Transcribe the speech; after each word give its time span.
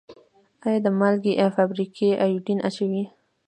آیا 0.65 0.79
د 0.85 0.87
مالګې 0.99 1.33
فابریکې 1.55 2.09
ایوډین 2.23 2.59
اچوي؟ 2.67 3.03